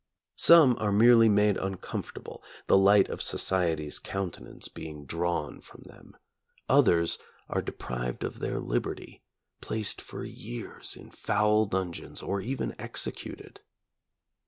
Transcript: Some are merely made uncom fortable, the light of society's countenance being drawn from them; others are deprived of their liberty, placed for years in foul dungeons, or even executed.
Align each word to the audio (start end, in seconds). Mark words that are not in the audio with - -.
Some 0.39 0.77
are 0.79 0.91
merely 0.91 1.29
made 1.29 1.57
uncom 1.57 2.03
fortable, 2.03 2.41
the 2.65 2.75
light 2.75 3.07
of 3.07 3.21
society's 3.21 3.99
countenance 3.99 4.67
being 4.67 5.05
drawn 5.05 5.61
from 5.61 5.83
them; 5.83 6.17
others 6.67 7.19
are 7.47 7.61
deprived 7.61 8.23
of 8.23 8.39
their 8.39 8.59
liberty, 8.59 9.21
placed 9.61 10.01
for 10.01 10.23
years 10.25 10.95
in 10.95 11.11
foul 11.11 11.67
dungeons, 11.67 12.23
or 12.23 12.41
even 12.41 12.73
executed. 12.81 13.61